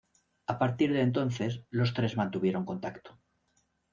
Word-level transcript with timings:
A 0.47 0.57
partir 0.57 0.93
de 0.93 1.01
entonces 1.01 1.61
los 1.69 1.93
tres 1.93 2.17
mantuvieron 2.17 2.65
contacto. 2.65 3.19